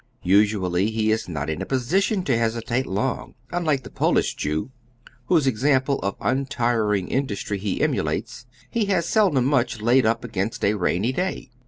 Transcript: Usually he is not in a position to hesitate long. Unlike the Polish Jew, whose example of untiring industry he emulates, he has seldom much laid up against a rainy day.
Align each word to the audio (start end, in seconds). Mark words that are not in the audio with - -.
Usually 0.23 0.89
he 0.89 1.11
is 1.11 1.29
not 1.29 1.47
in 1.47 1.61
a 1.61 1.65
position 1.67 2.23
to 2.23 2.35
hesitate 2.35 2.87
long. 2.87 3.35
Unlike 3.51 3.83
the 3.83 3.91
Polish 3.91 4.33
Jew, 4.33 4.71
whose 5.27 5.45
example 5.45 5.99
of 5.99 6.15
untiring 6.19 7.07
industry 7.07 7.59
he 7.59 7.81
emulates, 7.81 8.47
he 8.71 8.85
has 8.85 9.07
seldom 9.07 9.45
much 9.45 9.79
laid 9.79 10.07
up 10.07 10.23
against 10.23 10.65
a 10.65 10.73
rainy 10.73 11.11
day. 11.11 11.51